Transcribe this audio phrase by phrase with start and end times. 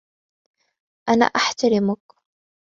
[1.09, 2.01] أنا احترمك.